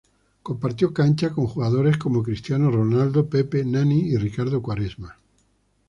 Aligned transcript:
Compartió 0.41 0.95
cancha 0.95 1.29
con 1.31 1.45
jugadores 1.45 1.97
como 1.99 2.23
Cristiano 2.23 2.71
Ronaldo, 2.71 3.29
Pepe, 3.29 3.63
Nani 3.63 3.99
y 4.09 4.17
Ricardo 4.17 4.59
Quaresma. 4.59 5.15